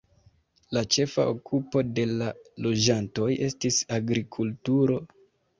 [0.77, 2.29] La ĉefa okupo de la
[2.67, 4.99] loĝantoj estis agrikulturo.